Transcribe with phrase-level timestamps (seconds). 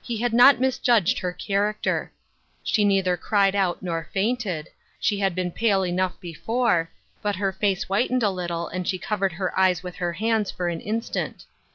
[0.00, 2.10] He had not misjudged her character.
[2.62, 6.88] She neither cried out nor fainted; she had been pale enough before,
[7.20, 10.68] but her face whitened a little and she covered her eyes with her hands for
[10.70, 11.44] an instant.